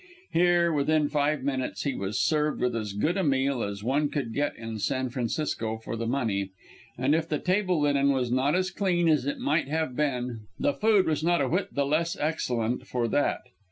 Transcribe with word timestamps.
Here, 0.31 0.73
within 0.73 1.09
five 1.09 1.43
minutes, 1.43 1.83
he 1.83 1.93
was 1.93 2.19
served 2.19 2.59
with 2.59 2.75
as 2.75 2.93
good 2.93 3.17
a 3.17 3.23
meal 3.23 3.61
as 3.61 3.83
one 3.83 4.09
could 4.09 4.33
get 4.33 4.55
in 4.55 4.79
San 4.79 5.11
Francisco 5.11 5.77
for 5.77 5.95
the 5.95 6.07
money 6.07 6.49
and 6.97 7.13
if 7.13 7.29
the 7.29 7.37
table 7.37 7.79
linen 7.81 8.11
was 8.11 8.31
not 8.31 8.55
as 8.55 8.71
clean 8.71 9.07
as 9.07 9.27
it 9.27 9.37
might 9.37 9.67
have 9.67 9.95
been, 9.95 10.47
the 10.57 10.73
food 10.73 11.05
was 11.05 11.23
not 11.23 11.39
a 11.39 11.47
whit 11.47 11.75
the 11.75 11.85
less 11.85 12.17
excellent 12.19 12.87
for 12.87 13.07
that. 13.09 13.41